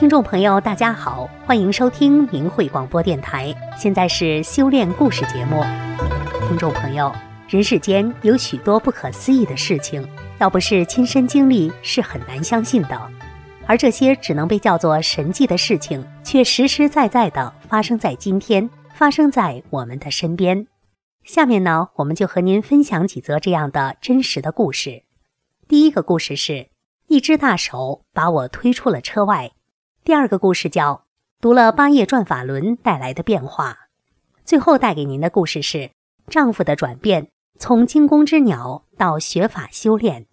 [0.00, 3.54] 听众朋友，大家好，欢迎收听明慧广播电台。
[3.76, 5.62] 现在是修炼故事节目。
[6.48, 7.14] 听众朋友，
[7.50, 10.02] 人世间有许多不可思议的事情，
[10.38, 12.98] 要不是亲身经历，是很难相信的。
[13.66, 20.66] 而这些只能被叫做神迹的事情，却实实在在的发生在今天，发生在我们的身边。
[21.24, 25.02] 下面呢，我们就和您分享几则这样的真实的故事。
[25.68, 26.68] 第一个故事是，
[27.08, 29.50] 一只大手把我推出了车外。
[30.02, 30.94] 第二个故事叫
[31.42, 33.72] 《读了八页转法轮带来的变化》，
[34.46, 35.90] 最后带给您的故事是
[36.26, 40.26] 丈夫的转变，从惊弓之鸟到学法修炼。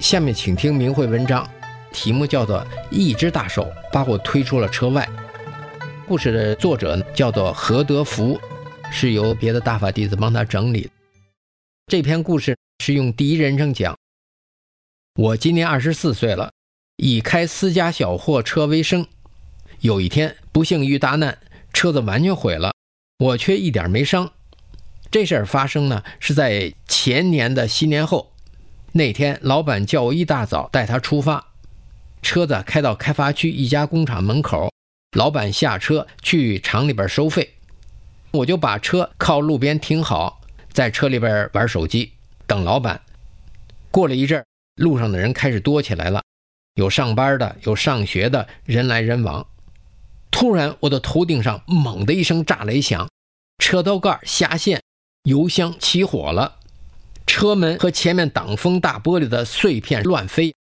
[0.00, 1.48] 下面请听明慧文章，
[1.92, 2.58] 题目叫做
[2.90, 5.08] 《一只大手把我推出了车外》。
[6.06, 8.38] 故事的作者叫做何德福，
[8.90, 10.90] 是由别的大法弟子帮他整理。
[11.86, 13.96] 这篇故事是用第一人称讲。
[15.14, 16.52] 我今年二十四岁了，
[16.96, 19.06] 以开私家小货车为生。
[19.80, 21.38] 有一天不幸遇大难，
[21.72, 22.72] 车子完全毁了，
[23.18, 24.30] 我却一点没伤。
[25.10, 28.32] 这事儿发生呢是在前年的新年后。
[28.92, 31.52] 那天老板叫我一大早带他出发，
[32.20, 34.73] 车子开到开发区一家工厂门口。
[35.14, 37.54] 老板下车去厂里边收费，
[38.32, 40.40] 我就把车靠路边停好，
[40.72, 42.12] 在车里边玩手机
[42.48, 43.00] 等老板。
[43.92, 46.20] 过了一阵，路上的人开始多起来了，
[46.74, 49.46] 有上班的，有上学的，人来人往。
[50.32, 53.08] 突然，我的头顶上猛的一声炸雷响，
[53.58, 54.82] 车头盖下陷，
[55.22, 56.56] 油箱起火了，
[57.24, 60.52] 车门和前面挡风大玻璃的碎片乱飞。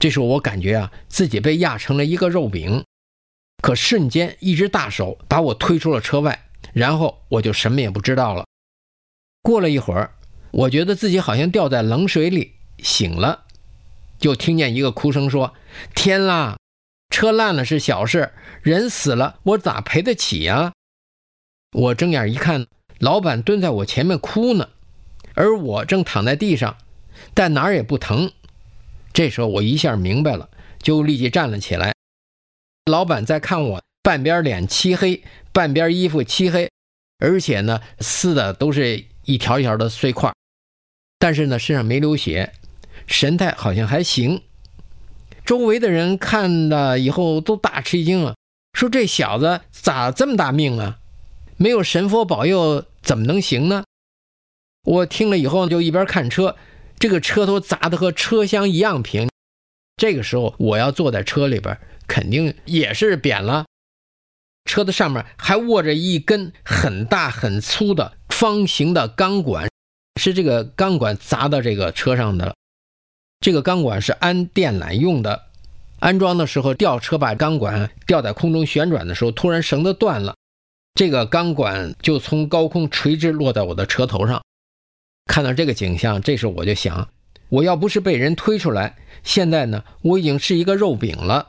[0.00, 2.84] 这时候我感觉啊，自己被压成了一个肉饼。
[3.60, 8.46] 可瞬间，一只大手把我推出了车外，然后我就什么也不知道了。
[9.42, 10.12] 过了一会儿，
[10.50, 13.44] 我觉得自己好像掉在冷水里，醒了，
[14.18, 15.54] 就听见一个哭声说
[15.94, 16.56] ：“天啦，
[17.10, 18.32] 车烂了是小事，
[18.62, 20.72] 人死了我咋赔得起呀？”
[21.72, 22.66] 我睁眼一看，
[22.98, 24.68] 老板蹲在我前面哭呢，
[25.34, 26.76] 而我正躺在地上，
[27.34, 28.32] 但哪儿也不疼。
[29.12, 30.48] 这时候我一下明白了，
[30.82, 31.94] 就立即站了起来。
[32.90, 36.70] 老板在看我，半边脸漆黑，半边衣服漆黑，
[37.18, 40.32] 而且呢撕的都是一条一条的碎块，
[41.18, 42.52] 但是呢身上没流血，
[43.06, 44.42] 神态好像还行。
[45.44, 48.34] 周围的人看了以后都大吃一惊啊，
[48.72, 50.98] 说这小子咋这么大命啊？
[51.56, 53.84] 没有神佛保佑怎么能行呢？
[54.84, 56.56] 我听了以后就一边看车，
[56.98, 59.28] 这个车头砸的和车厢一样平，
[59.96, 61.78] 这个时候我要坐在车里边。
[62.10, 63.66] 肯定也是扁了，
[64.64, 69.70] 车子上面还握着一根很大很粗的方形的钢管，
[70.20, 72.56] 是这个钢管砸到这个车上的。
[73.38, 75.44] 这个钢管是安电缆用的，
[76.00, 80.34] 安装的时候吊车把钢管吊在空中旋转的时候，突然绳子断了，
[80.94, 84.42] 这个钢管就从高空垂直落在我的车头上。
[85.26, 87.08] 看到这个景象，这时候我就想，
[87.50, 91.46] 我要不是被人推出来，现在呢，我已经是一个肉饼了。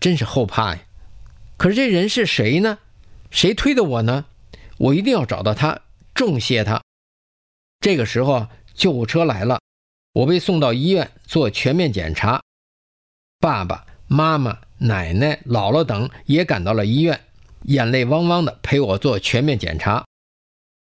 [0.00, 0.82] 真是后怕呀！
[1.56, 2.78] 可是这人是谁呢？
[3.30, 4.26] 谁推的我呢？
[4.78, 5.80] 我一定要找到他，
[6.14, 6.82] 重谢他。
[7.80, 9.60] 这个时候，救护车来了，
[10.12, 12.40] 我被送到医院做全面检查。
[13.40, 17.20] 爸爸妈妈、奶奶、姥姥等也赶到了医院，
[17.64, 20.04] 眼泪汪汪的陪我做全面检查。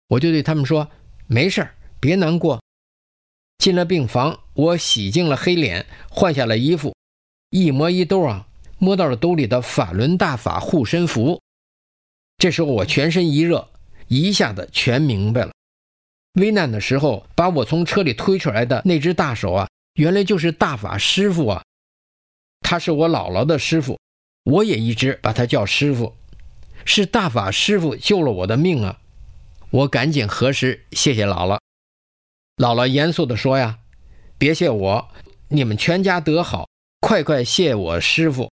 [0.08, 0.90] 我就对他们说
[1.28, 2.62] ：“没事儿，别难过。”
[3.60, 6.96] 进了病房，我洗净了黑脸，换下了衣服，
[7.50, 8.48] 一摸一兜啊。
[8.84, 11.42] 摸到了兜里的法轮大法护身符，
[12.38, 13.70] 这时候我全身一热，
[14.10, 15.54] 一下子全明白了。
[16.34, 21.64] 危难的时候把我从车里推出来的那只大手啊，原来就是大法师傅啊！
[22.60, 23.98] 他是我姥姥的师傅，
[24.44, 26.14] 我也一直把他叫师傅。
[26.84, 29.00] 是大法师傅救了我的命啊！
[29.70, 31.58] 我赶紧核实，谢谢姥姥。
[32.58, 33.80] 姥姥严肃地说呀
[34.38, 35.10] ：“别谢我，
[35.48, 36.68] 你们全家得好，
[37.00, 38.52] 快快谢我师傅。”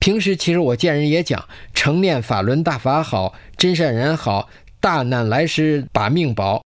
[0.00, 4.48] 平时其实我见人也讲，成念法轮大法好，真善人好，
[4.80, 6.64] 大难来时把命保。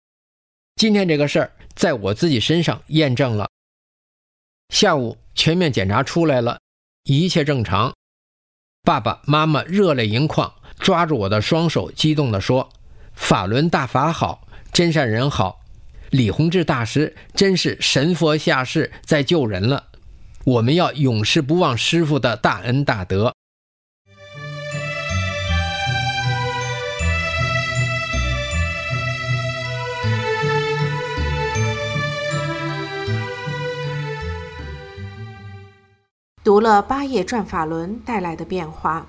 [0.74, 3.48] 今天这个事儿在我自己身上验证了。
[4.74, 6.58] 下午全面检查出来了，
[7.04, 7.94] 一切正常。
[8.82, 12.68] 爸爸妈妈热泪盈眶，抓住我的双手，激动地说
[13.14, 15.60] ：“法轮大法好，真善人好，
[16.10, 19.86] 李洪志大师真是神佛下世在救人了。”
[20.44, 23.34] 我们要永世不忘师傅的大恩大德。
[36.42, 39.06] 读了八页转法轮带来的变化。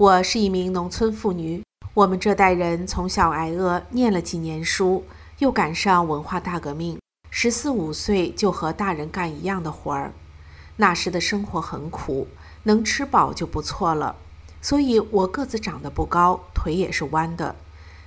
[0.00, 1.62] 我是一名农村妇女
[1.94, 5.04] 我们这代人从小挨饿念了几年书
[5.38, 6.98] 又赶上文化大革命。
[7.38, 10.14] 十四五岁就和大人干一样的活儿。
[10.76, 12.28] 那时的生活很苦，
[12.62, 14.16] 能吃饱就不错了。
[14.62, 17.54] 所以我个子长得不高，腿也是弯的。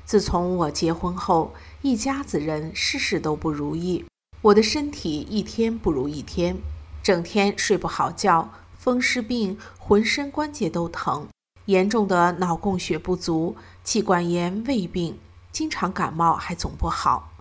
[0.04, 1.54] 自从我结婚后，
[1.84, 4.04] 一家子人事事都不如意，
[4.42, 6.58] 我的身体一天不如一天，
[7.04, 8.50] 整天睡不好觉，
[8.80, 11.28] 风湿病，浑身关节都疼。
[11.66, 15.20] 严重的脑供血不足、气管炎、胃病，
[15.52, 17.32] 经常感冒还总不好。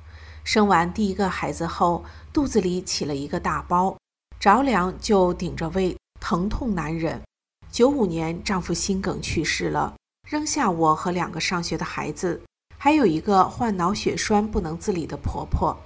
[0.49, 2.03] 生完第一个孩子后，
[2.33, 3.95] 肚子里起了一个大包，
[4.41, 7.21] 着凉就顶着胃，疼痛难忍。
[7.71, 9.95] 九五年，丈夫心梗去世了，
[10.27, 12.41] 扔下我和两个上学的孩子，
[12.79, 15.79] 还有一个患脑血栓不能自理的婆婆。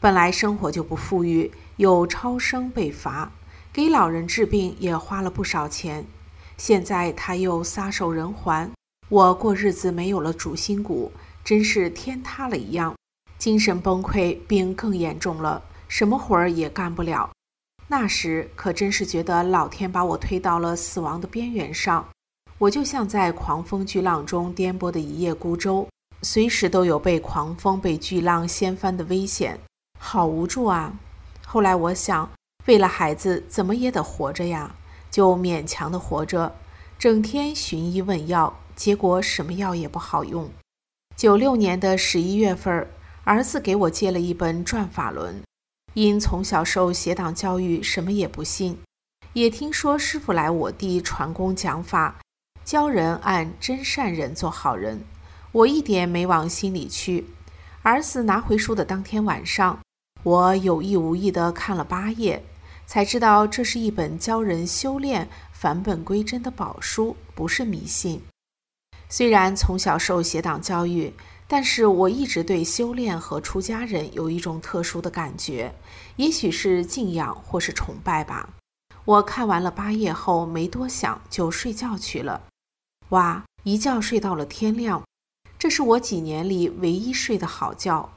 [0.00, 3.30] 本来生活就不富裕，又超生被罚，
[3.70, 6.06] 给老人治病也花了不少钱。
[6.56, 8.70] 现在他又撒手人寰，
[9.10, 11.12] 我过日子没有了主心骨，
[11.44, 12.96] 真是天塌了一样，
[13.38, 17.30] 精神崩溃，病更严重了，什么活儿也干不了。
[17.86, 22.06] 那时可真是觉得老天把我推到了死亡的边缘上，
[22.58, 25.88] 我就像在狂风巨浪中颠簸的一叶孤舟，
[26.22, 29.58] 随时都有被狂风、被巨浪掀翻的危险，
[29.98, 30.92] 好无助啊！
[31.46, 32.28] 后来我想，
[32.66, 34.74] 为了孩子，怎么也得活着呀。
[35.10, 36.54] 就勉强的活着，
[36.98, 40.50] 整天寻医问药，结果什么药也不好用。
[41.16, 42.86] 九六年的十一月份，
[43.28, 45.34] 儿子给我借了一本《转法轮》，
[45.92, 48.78] 因从小受邪党教育，什么也不信，
[49.34, 52.16] 也听说师傅来我弟传功讲法，
[52.64, 55.04] 教人按真善人做好人，
[55.52, 57.26] 我一点没往心里去。
[57.82, 59.78] 儿子拿回书的当天晚上，
[60.22, 62.42] 我有意无意地看了八页。
[62.86, 68.22] 才知道这是一本教人修炼、返本归真的宝书，不是迷信。
[69.10, 71.12] 虽然从小受邪党教育，
[71.50, 75.74] 但是我一直对修炼和出家人有一种特殊的感觉，
[76.16, 78.50] 也许是敬仰或是崇拜吧。
[79.06, 82.42] 我看完了八页后，没多想就睡觉去了。
[83.08, 85.02] 哇，一觉睡到了天亮，
[85.58, 88.12] 这是我几年里唯一睡得好觉。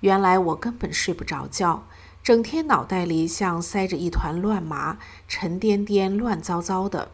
[0.00, 1.88] 原来我根本睡不着觉。
[2.22, 7.10] 整天脑袋里像塞着一团乱麻，沉甸甸、乱糟糟的。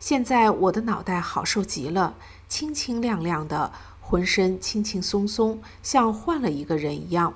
[0.00, 2.14] 现在我的脑袋好受极了，
[2.48, 3.72] 清清亮亮的，
[4.12, 7.32] 浑身轻轻松松，像换了一个人一样。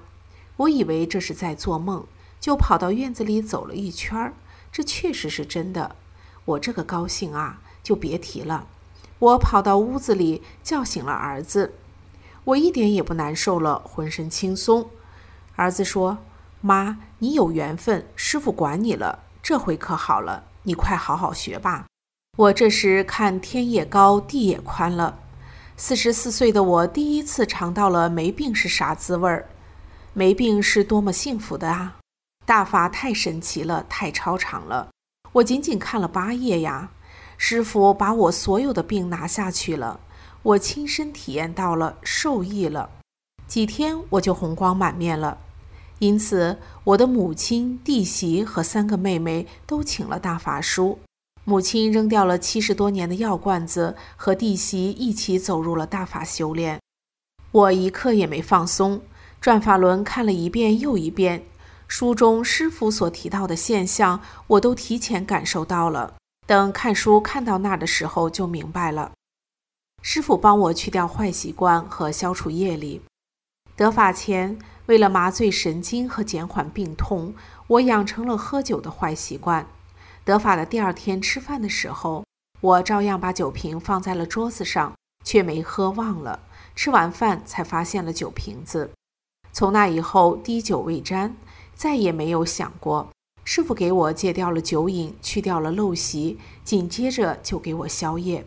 [0.58, 2.04] 我以为这是在做梦，
[2.38, 4.34] 就跑到院子里走了一圈儿。
[4.70, 5.96] 这确实是真的。
[6.44, 8.66] 我这个高兴啊，就别提了。
[9.18, 11.72] 我跑到屋子里叫醒了儿子，
[12.44, 14.90] 我一点也不难受了，浑身轻松。
[15.54, 16.18] 儿子说。
[16.60, 21.86] 妈，你有缘分，师傅管你了，这回可好了，你快好好学吧。
[22.36, 25.20] 我这时看天也高，地也宽了。
[25.78, 29.46] 四十四岁的我第一次尝到了没病是啥滋味儿，
[30.14, 31.96] 没病是多么幸福的啊！
[32.46, 34.88] 大法太神奇了，太超常了。
[35.32, 36.88] 我仅仅看了八页呀，
[37.36, 40.00] 师傅把我所有的病拿下去了，
[40.42, 42.88] 我亲身体验到了，受益了。
[43.46, 45.36] 几天我就红光满面了。
[45.98, 50.98] 因此，我的母亲、弟媳和三个妹妹都请了大法书。
[51.48, 56.80] 母亲扔掉了七十多年的药罐子，和弟媳一起走入了大法修炼。
[57.52, 59.00] 我一刻也没放松，
[59.40, 61.46] 转法轮看了一遍又一遍。
[61.86, 66.14] 书中师傅所提到的现象，我都提前感受到了。
[66.48, 69.12] 等看书看到那儿的时候，就明白了。
[70.02, 73.02] 师傅帮我去掉坏习惯和消除业力。
[73.76, 74.58] 得法前。
[74.86, 77.34] 为了麻醉神经和减缓病痛，
[77.66, 79.66] 我养成了喝酒的坏习惯。
[80.26, 82.24] 得法的第二天吃饭的时候，
[82.60, 84.92] 我照样把酒瓶放在了桌子上，
[85.22, 86.40] 却没喝，忘了。
[86.74, 88.90] 吃完饭才发现了酒瓶子。
[89.52, 91.36] 从那以后，滴酒未沾，
[91.76, 93.08] 再也没有想过。
[93.44, 98.44] 师傅给我戒掉了酒瘾，去掉了陋习，紧接着就给我宵夜。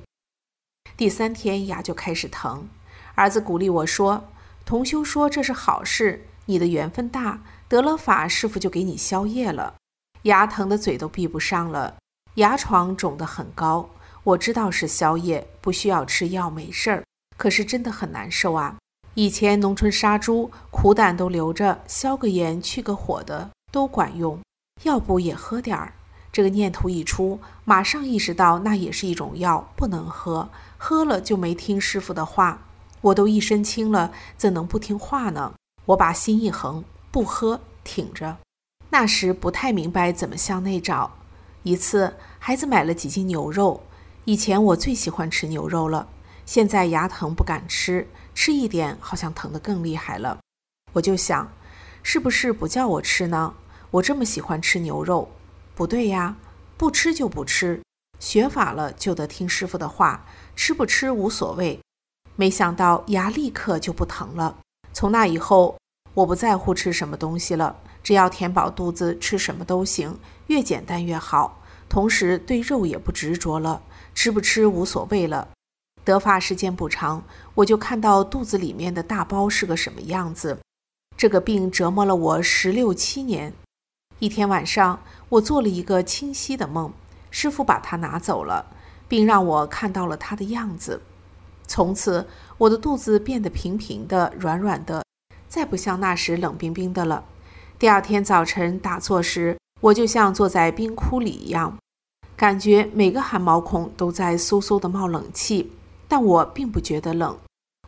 [0.97, 2.67] 第三天牙就开始疼，
[3.15, 4.25] 儿子鼓励我说
[4.65, 9.75] ：“同修说这是好事。”你的缘分大，得了法，师傅就给你宵夜了。
[10.23, 11.95] 牙疼的嘴都闭不上了，
[12.35, 13.89] 牙床肿得很高。
[14.23, 17.03] 我知道是消业，不需要吃药，没事儿。
[17.37, 18.75] 可是真的很难受啊！
[19.13, 24.37] 以前农村杀猪，苦胆都留着，消个炎、去个火的都管用。
[24.83, 25.93] 要不也喝点儿？
[26.31, 30.49] 这个念头一出，马上意识到那也是一种药，不能喝。
[30.77, 32.61] 喝了就没听师傅的话。
[33.01, 35.53] 我都一身轻了，怎能不听话呢？
[35.85, 38.37] 我把心一横，不喝，挺着。
[38.91, 41.11] 那时不太明白怎么向内找，
[41.63, 43.83] 一次，孩子买了几斤牛肉。
[44.25, 46.07] 以前我最喜欢吃牛肉了，
[46.45, 50.39] 现在牙疼不敢吃，吃一点好像疼得更厉害了。
[50.93, 51.51] 我就想，
[52.01, 53.53] 是不是不叫我吃呢？
[53.91, 55.29] 我这么喜欢吃牛肉，
[55.75, 56.35] 不对呀，
[56.77, 57.81] 不吃就不吃，
[58.19, 61.79] 学法了就得听师傅的话，吃不吃无所谓。
[62.35, 64.57] 没想到牙立刻就不疼了。
[64.93, 65.77] 从那以后，
[66.13, 67.75] 我不在乎吃什么东西了，
[68.09, 71.61] 只要填饱肚子，吃什么都行，越简单越好。
[71.87, 73.83] 同时对肉也不执着了，
[74.15, 75.49] 吃不吃无所谓了。
[76.03, 77.23] 得法时间不长，
[77.53, 80.57] 我就看到肚子里面的大包是个什么样子。
[81.15, 83.53] 这个病折磨了我十六七年。
[84.17, 86.91] 一天晚上，我做了一个清晰的梦，
[87.29, 88.65] 师傅把它拿走了，
[89.07, 90.99] 并让我看到了它的样子。
[91.67, 95.03] 从此，我的肚子变得平平的、软软的，
[95.47, 97.23] 再不像那时冷冰冰的了。
[97.79, 101.77] 第二天早晨打坐时，我就像坐在冰窟里一样，
[102.35, 105.71] 感觉每个汗毛孔都在嗖嗖的冒冷气，
[106.05, 107.37] 但我并不觉得冷。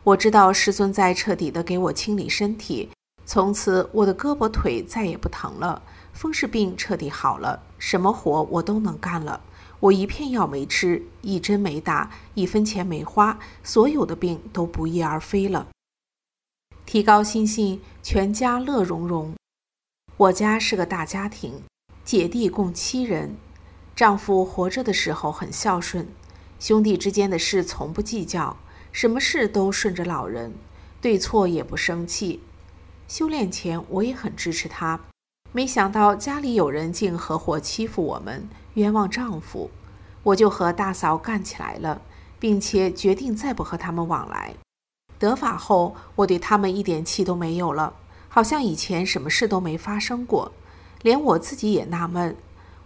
[0.02, 2.88] 我知道师尊在彻底的给我清理身体，
[3.26, 5.82] 从此我的胳膊腿再也不疼了，
[6.14, 9.42] 风湿病彻底好了，什么活我都能干了。
[9.78, 15.66] 我一片药没吃，一针没打，一分钱没花，所有的病都不翼而飞了。
[16.86, 19.34] 提高心性，全家乐融融。
[20.22, 21.64] 我家是个大家庭。
[22.04, 23.34] 姐弟共七人，
[23.96, 26.06] 丈夫活着的时候很孝顺，
[26.60, 28.56] 兄弟之间的事从不计较，
[28.92, 30.52] 什么事都顺着老人，
[31.00, 32.40] 对错也不生气。
[33.08, 35.00] 修炼前我也很支持他，
[35.50, 39.72] 没想到家里有人竟合伙欺负我们，冤枉丈夫，
[40.22, 42.00] 我就和大嫂干起来了，
[42.38, 44.54] 并且决定再不和他们往来。
[45.18, 47.94] 得法后，我对他们一点气都没有了，
[48.34, 50.52] 好像以前什么事都没发生过。
[51.02, 52.34] 连我自己也纳闷，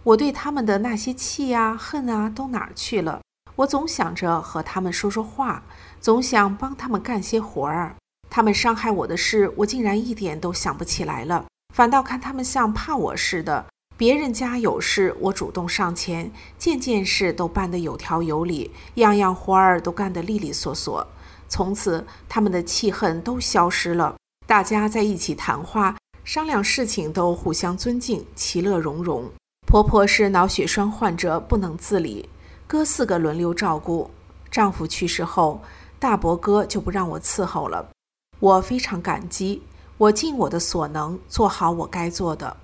[0.03, 3.21] 我对他们的那些气啊、恨啊都哪儿去了？
[3.55, 5.63] 我总想着和他们说说话，
[6.01, 7.95] 总想帮他们干些活儿。
[8.29, 13.67] 他们伤害我的事，我竟然一点都想不起来了，反倒看他们像怕我似的。
[13.95, 21.07] 别人家有事，我主动上前，件件事都办得有条有理，样样活儿都干得利利索索。
[21.47, 25.95] 从此，他们的气恨都消失了，大家在一起谈话。
[26.23, 29.29] 商量事情都互相尊敬，其乐融融。
[29.65, 32.27] 婆婆是脑血栓患者，不能自理，
[32.65, 34.09] 哥四个轮流照顾。
[34.51, 35.61] 丈夫去世后，
[35.99, 37.89] 大伯哥就不让我伺候了。
[38.39, 39.61] 我非常感激，
[39.97, 42.57] 我尽我的所能做好我该做的。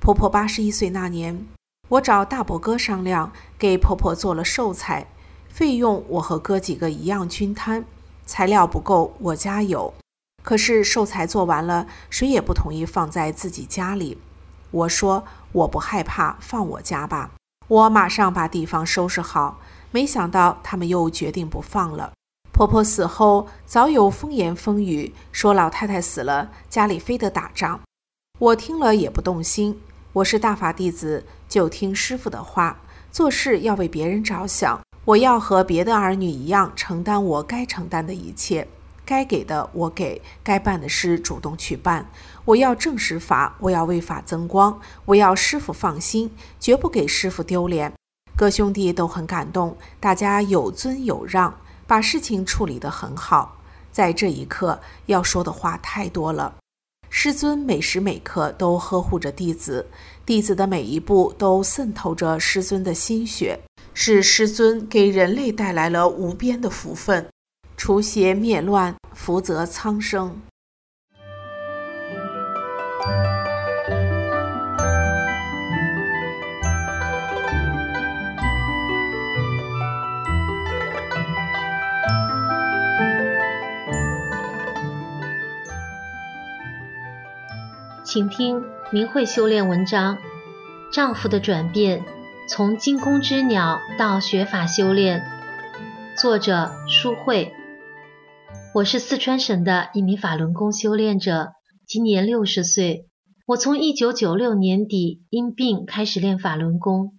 [0.00, 1.46] 婆婆八十一岁那年，
[1.88, 5.06] 我找大伯哥商量，给婆婆做了寿菜，
[5.48, 7.84] 费用我和哥几个一样均摊，
[8.26, 9.92] 材料不够我家有。
[10.48, 14.16] 可是寿材做完了，谁也不同意放在自己家里。
[14.70, 17.32] 我说我不害怕，放我家吧。
[17.66, 19.60] 我马上把地方收拾好。
[19.90, 22.14] 没想到他们又决定不放了。
[22.50, 27.78] 婆婆死后，早有风言风语说老太太死了，家里非得打仗。
[28.38, 29.78] 我听了也不动心。
[30.14, 32.80] 我是大法弟子，就听师傅的话，
[33.12, 34.80] 做事要为别人着想。
[35.04, 38.66] 我要和别的儿女一样，承担我该承担的一切。
[39.08, 42.10] 该给的我给，该办的事主动去办。
[42.44, 47.90] 我要正实法，我要为法增光，我要师傅放心，绝不给师傅丢脸。
[48.36, 53.56] 各兄弟都很感动，大家有尊有让，把事情处理得很好。
[53.90, 56.56] 在这一刻，要说的话太多了。
[57.08, 59.86] 师尊每时每刻都呵护着弟子，
[60.26, 63.58] 弟子的每一步都渗透着师尊的心血，
[63.94, 67.26] 是师尊给人类带来了无边的福分。
[67.78, 70.42] 除邪灭乱，福泽苍生。
[88.02, 90.18] 请听明慧修炼文章：
[90.92, 92.04] 丈夫的转变，
[92.48, 95.24] 从惊弓之鸟到学法修炼。
[96.16, 97.54] 作者：舒慧。
[98.74, 101.52] 我是四川省的一名法轮功修炼者，
[101.86, 103.08] 今年六十岁。
[103.46, 107.18] 我从一九九六年底因病开始练法轮功，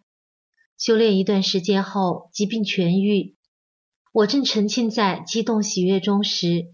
[0.78, 3.36] 修炼一段时间后，疾病痊愈。
[4.14, 6.68] 我正沉浸在激动喜悦中时，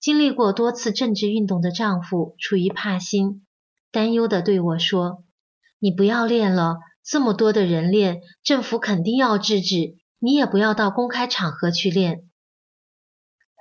[0.00, 3.44] 经历过多次政治运动的丈夫出于怕心，
[3.90, 5.24] 担忧地对我说
[5.80, 9.96] ：“你不要练了，这么多的人练，政府肯定要制止。
[10.20, 12.22] 你也不要到公开场合去练。”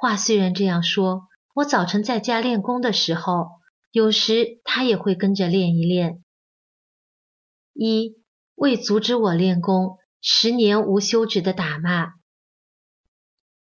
[0.02, 3.50] 话虽然这样说，我早晨在家练功的时候，
[3.92, 6.24] 有时他也会跟着练一练。
[7.74, 8.16] 一，
[8.56, 12.14] 为阻止我练功，十年无休止的打骂。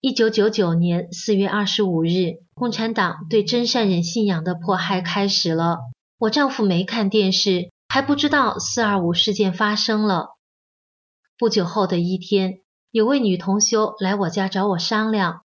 [0.01, 5.79] 一九九九年四月二十五日，共产党对真善忍信仰的迫害开始了。
[6.19, 10.31] 我丈夫没看电视，还不知道四二五事件发生了。
[11.39, 12.59] 不久后的一天，
[12.91, 15.44] 有位女同修来我家找我商量：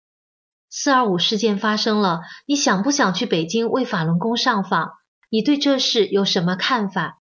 [0.69, 4.91] 四二五事件发生了，你想不想去北京为法轮功上访？
[5.31, 7.21] 你对这事有什么看法？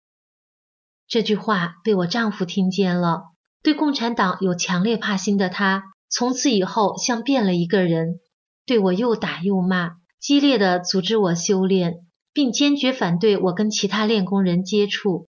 [1.08, 3.24] 这句话被我丈夫听见了，
[3.62, 5.84] 对共产党有强烈怕心的他。
[6.08, 8.20] 从此以后，像变了一个人，
[8.66, 15.28] 对我又打又骂，激烈的阻止我修炼，并坚决反对我跟其他练功人接触。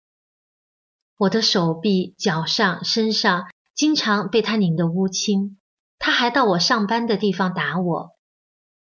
[1.16, 5.58] 我的手臂、脚上、身上经常被他拧得乌青，
[6.00, 8.16] 他还到我上班的地方打我。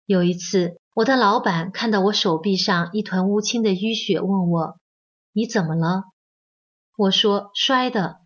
[0.05, 4.77] 有一次，我的老板看到我手臂上一团乌青的淤血，问我
[5.34, 6.03] ：“你怎么了？”
[6.96, 8.20] 我说：“摔的。”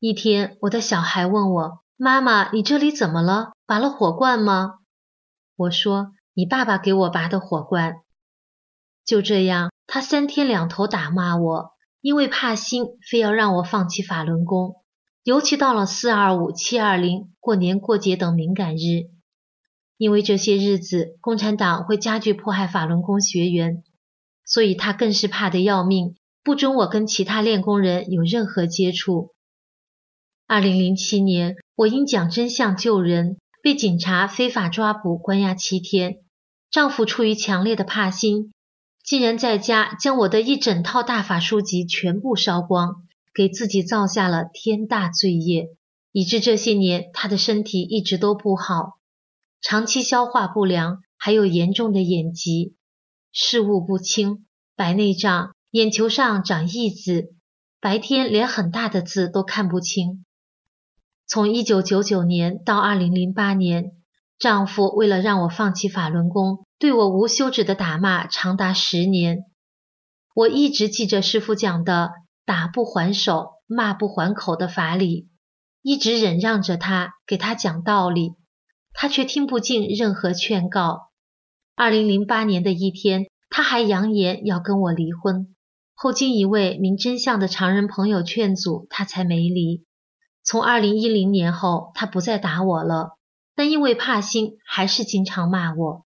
[0.00, 1.84] 一天，我的小孩问我。
[1.96, 3.52] 妈妈，你这里怎么了？
[3.66, 4.78] 拔了火罐吗？
[5.56, 7.96] 我说你爸爸给我拔的火罐。
[9.04, 14.82] 就这样，他三天两头打骂我，因为怕心，非要让我放弃法轮功。
[15.28, 19.10] 尤其到了四二五、七二零、过年过节等敏感日，
[19.98, 23.82] 因为这些日子共产党会加剧迫害法轮功学员，
[24.46, 29.34] 所以他更是怕得要命，不准我跟其他练功人有任何接触。
[30.46, 31.56] 二零零七年。
[31.76, 36.20] 我因讲真相救人，被警察非法抓捕关押七天。
[36.70, 38.50] 丈夫出于强烈的怕心，
[39.04, 43.02] 竟然在家将我的一整套大法书籍全部烧光，
[43.34, 45.68] 给自己造下了天大罪业，
[46.12, 48.98] 以致这些年他的身体一直都不好，
[49.60, 52.74] 长期消化不良，还有严重的眼疾，
[53.32, 57.34] 视物不清，白内障，眼球上长异子，
[57.80, 60.24] 白天连很大的字都看不清。
[61.26, 63.92] 从一九九九年到二零零八年，
[64.38, 69.44] 丈夫为了让我放弃法轮功，对我无休止的打骂长达十年。
[70.34, 72.12] 我一直记着师傅讲的
[72.48, 75.28] “打不还手，骂不还口”的法理，
[75.82, 78.36] 一直忍让着他，给他讲道理，
[78.94, 81.10] 他却听不进任何劝告。
[81.76, 85.54] 二零零八年的一天，他还扬言要跟我离婚，
[85.92, 89.84] 后经一位明真相的常人朋友劝阻，他才没离。
[90.42, 93.18] 从二零一零年后，他不再打我了，
[93.54, 96.06] 但因为怕心，还是经常骂我。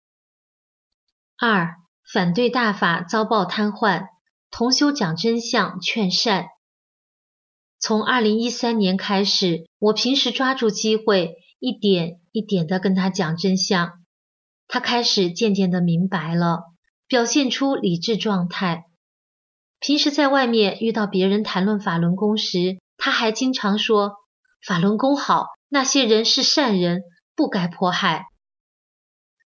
[1.39, 1.77] 二
[2.11, 4.07] 反对大法遭报瘫痪，
[4.53, 6.49] 同修讲真相劝善。
[7.81, 14.05] 从二零一三年开始，我平时抓住机会，一点一点的跟他讲真相，
[14.69, 16.65] 他开始渐渐的明白了，
[17.09, 18.85] 表现出理智状态。
[19.81, 24.17] 平时在外面遇到别人谈论法轮功时，他还经常说。
[24.65, 27.01] 法轮功好，那些人是善人，
[27.35, 28.27] 不该迫害。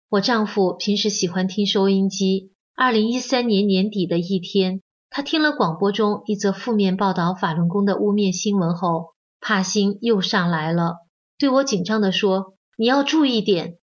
[0.09, 2.53] 我丈夫平时喜欢听收音机。
[2.75, 4.83] 二零一三年年底的一天，
[5.17, 10.97] 他听了广播中一则负面报道法轮功的污蔑新闻后，怕心又上来了，
[11.39, 13.79] 对我紧张地说：“你要注意点。”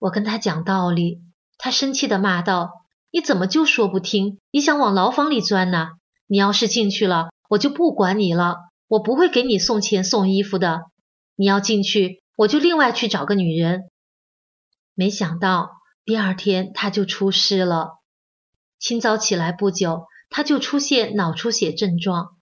[0.00, 1.22] 我跟他讲道理，
[1.58, 2.72] 他生气地骂道
[3.12, 4.40] ：“你怎么就说不听？
[4.50, 5.90] 你想往牢房里钻呢？
[6.26, 8.56] 你要是进去了，我就不管你了。”
[8.88, 10.86] 我不会给你送钱送衣服的，
[11.36, 13.84] 你要进去，我就另外去找个女人。
[14.94, 15.70] 没想到
[16.04, 18.00] 第二天他就出事了，
[18.80, 22.38] 清早起来不久，他就出现脑出血症状，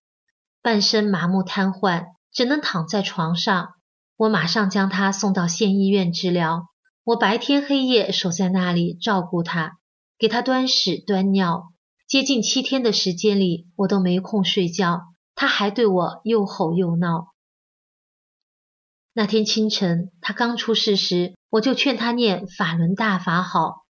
[0.62, 3.74] 半身麻木瘫痪，只能躺在床上。
[4.16, 6.68] 我马上将他送到县医院治疗，
[7.05, 9.79] 我白天黑夜守在那里照顾他，
[10.18, 11.72] 给他端屎端尿，
[12.07, 15.03] 接近七天的时间里，我都没空睡觉。
[15.35, 17.29] 他还对我又吼又闹。
[19.12, 23.87] 那天清晨，他刚出事时，我就劝他念法轮大法好，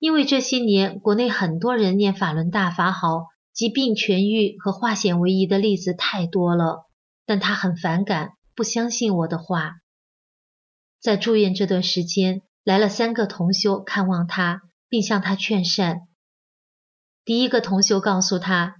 [0.00, 6.84] 因为这些年国内很多人念法轮大法好，疾病痊愈和化险为夷的例子太多了。
[7.24, 9.76] 但他很反感，不相信我的话。
[11.00, 16.02] 在住院这段时间，来了三个同修看望他，并向他劝善。
[17.24, 18.76] 第一个同修告诉他。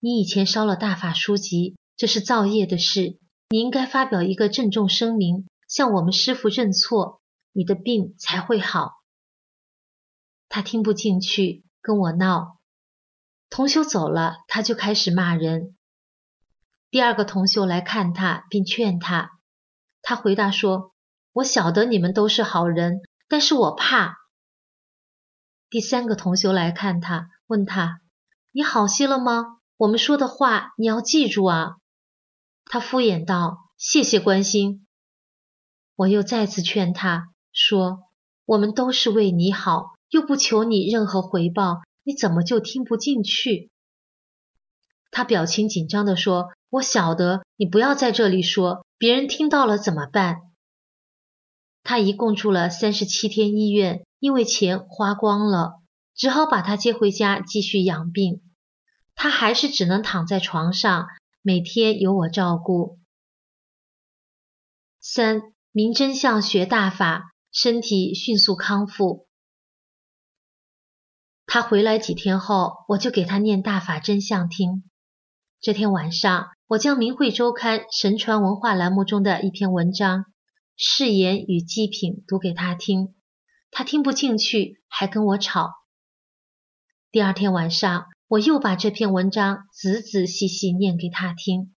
[0.00, 3.20] 你以前烧了大法书籍，这是造业的事。
[3.50, 8.94] 你应该发表一个郑重声明，向我们师父认错，你的病才会好。
[10.48, 12.58] 他听不进去，跟我闹。
[13.54, 15.76] 同修走了，他就开始骂人。
[16.90, 19.32] 第二个同修来看他，并劝他，
[20.00, 20.94] 他回答说
[21.34, 24.16] ：“我晓得你们都是好人，但是我怕。”
[25.68, 28.00] 第三个同修来看他，问他
[28.52, 31.76] ：“你好些了吗？”我们说的话你要记住啊！
[32.64, 34.86] 他敷衍道：“谢谢关心。”
[35.94, 38.04] 我又再次劝他说
[38.46, 43.70] ：“我们都是为你好，又不求你任何回报，你怎么就听不进去？”
[45.10, 50.40] 他表情紧张地说：“我晓得，你不要在这里说，别人听到了怎么办？”
[51.84, 55.82] 他一共住了三十七天医院，因为钱花光了，
[56.14, 58.40] 只好把他接回家继续养病。
[59.14, 61.08] 他还是只能躺在床上，
[61.42, 62.98] 每天由我照顾。
[65.00, 69.26] 三明真相学大法，身体迅速康复。
[71.52, 74.84] 他回来几天后，我就给他念大法真相听。
[75.60, 80.20] 这天晚上，我将《明慧周刊》神传文化栏目中的一篇文章
[80.78, 83.14] 《誓言与祭品》读给他听，
[83.70, 85.74] 他听不进去，还跟我吵。
[87.10, 91.74] 第二天晚上，我又把这篇文章仔仔细细念给他听，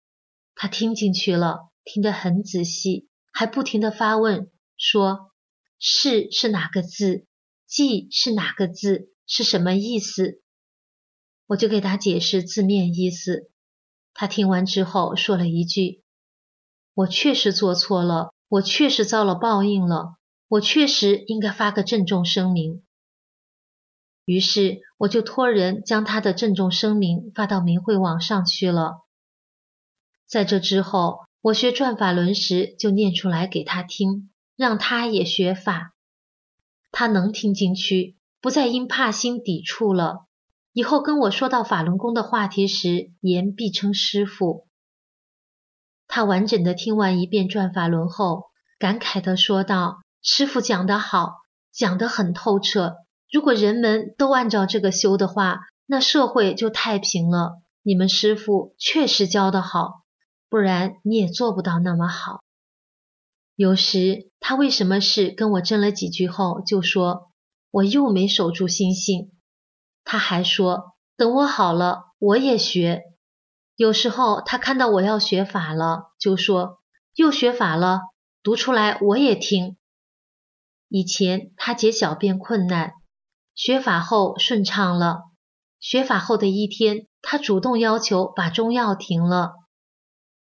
[0.54, 5.32] 他听进去了，听得很仔细，还不停地发问，说
[5.80, 7.26] “是”是哪个字
[7.66, 10.42] ，“祭”是哪个字，是什么意思？
[11.46, 13.50] 我就给他解释字面意思。
[14.12, 16.02] 他听完之后说了一句
[16.94, 20.16] ：“我确实做错了，我确实遭了报应了，
[20.48, 22.82] 我确实应该发个郑重声明。”
[24.24, 29.04] 于是我就托人将他的郑重声明发到明慧网上去了。
[30.26, 35.94] 在这之后，我学转法轮时就念出来给他听，让他也学法。
[36.90, 40.26] 他能听进去，不再因怕心抵触了。
[40.74, 44.66] 以后跟我说到法轮功的话题时，言必称师傅。
[46.06, 51.36] 他完整的听完一遍转法轮后，感慨的说道：“师傅讲得好，
[51.72, 52.96] 讲得很透彻。
[53.32, 57.62] 如果人们都按照这个修的话，那社会就太平了。
[57.82, 60.02] 你们师傅确实教得好，
[60.50, 62.42] 不然你也做不到那么好。”
[63.56, 67.30] 有时他为什么事跟我争了几句后，就说
[67.74, 69.32] ：“我又没守住心性。”
[70.04, 73.02] 他还说：“等我好了，我也学。”
[73.74, 76.78] 有时候他看到我要学法了，就说
[77.16, 78.02] ：“又学法了，
[78.44, 79.76] 读出来我也听。”
[80.88, 82.92] 以前他解小便困难，
[83.56, 85.22] 学法后顺畅了。
[85.80, 89.54] 学法后的一天，他主动要求把中药停了。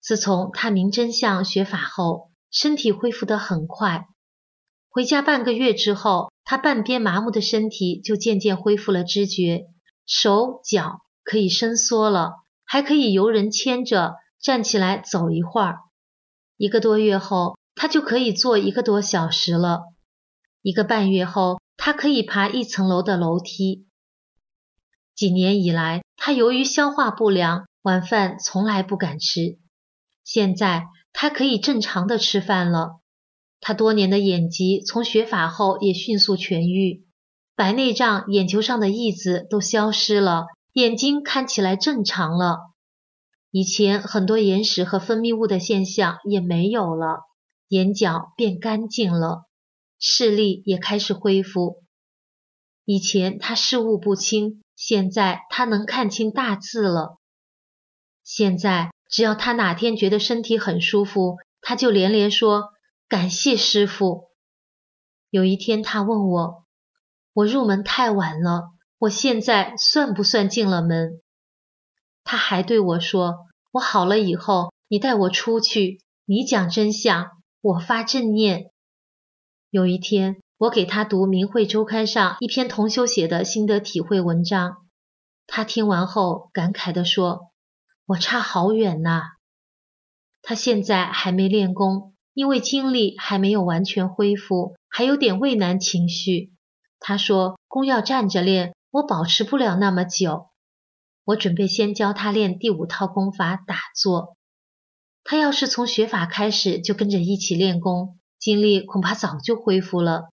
[0.01, 4.07] 自从他明真相学法后，身体恢复得很快。
[4.89, 6.28] 回家半个月之后。
[6.51, 9.67] 他半边麻木的身体就渐渐恢复了知觉，
[10.07, 15.81] 手脚可以伸缩了，还可以由人牵着站起来走一会儿。
[16.57, 19.93] 一个多月后，他就可以坐一个多小时了。
[20.63, 23.87] 一个半月后，他可以爬一层楼的楼梯。
[25.15, 29.59] 几年以来，他由于消化不良，晚饭从来不敢吃。
[30.25, 33.03] 现在他可以正常的吃饭了。
[33.61, 37.05] 他多年的眼疾从学法后也迅速痊愈，
[37.55, 42.59] 白内障、眼球上的翳子都消失了，眼睛看起来正常了。
[43.51, 47.21] 以前很多眼屎和分泌物的现象也没有了，
[47.69, 49.45] 眼角变干净了，
[49.99, 51.83] 视力也开始恢复。
[52.85, 57.19] 以前他视物不清，现在他能看清大字了。
[58.23, 62.71] 现在只要他哪天觉得身体很舒服，他就连连说。
[63.09, 64.29] 感谢师傅。
[65.31, 66.67] 有一天，他问我
[67.33, 71.23] ：“我入门太晚了，我现在算不算进了门？”
[72.23, 77.31] 他还对我说：“我好了以后，你带我出去，你讲真相，
[77.63, 78.71] 我发正念。”
[79.71, 84.87] 有一天，我给他读《明慧周刊》上一篇同修写的心得体会文章，
[85.47, 87.53] 他听完后感慨地说
[88.05, 89.23] ：“我差好远呐。”
[90.43, 92.15] 他现在还没练功。
[92.39, 96.53] 因为精力还没有完全恢复，还有点畏难情绪。
[97.01, 100.47] 他说：“功要站着练，我保持不了那么久。
[101.25, 104.37] 我准备先教他练第五套功法打坐。
[105.25, 110.29] 他要是从学法开始就跟着一起练功，精力恐怕早就恢复了。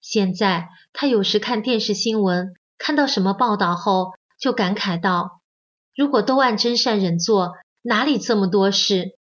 [0.00, 5.42] 现在他有时看电视新闻，看到什么报道后，就感慨道：
[5.94, 9.18] 如果都按真善忍做，哪里这么多事？”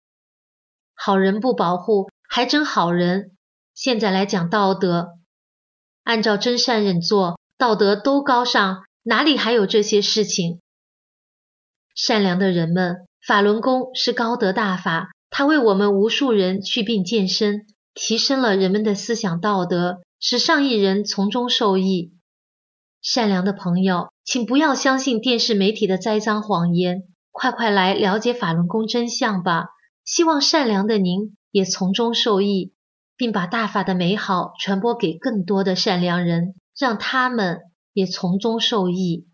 [1.03, 3.31] 好人不保护，还真好人。
[3.73, 5.13] 现在来讲道德，
[6.05, 10.61] 按照真善忍做，道德都高尚，哪里还有这些事情？
[11.95, 22.13] 善良的人们，法轮功是高德大法，它为我们无数人祛病健身，提升了人们的思想道德，使上亿人从中受益。
[23.01, 29.69] 善良的朋友，请不要相信电视媒体的栽赃谎言，快快来了解法轮功真相吧！
[30.11, 32.73] 希望善良的您也从中受益，
[33.17, 37.61] 并把大法的美好传播给更多的善良人，让他们
[37.93, 39.29] 也从中受益。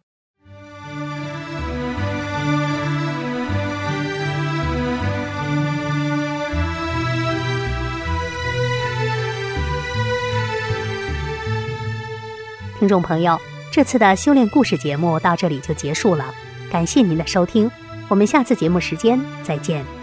[12.79, 13.41] 听众朋友，
[13.73, 16.35] 这次的修炼故事节目到这里就结束了，
[16.71, 17.71] 感谢您的收听，
[18.11, 19.96] 我们下次节目时间再见。